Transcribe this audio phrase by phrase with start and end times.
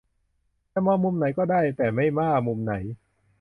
[0.73, 2.73] จะมองมุมไหนก็ได้ แต่ไม่ว่ามุมไหน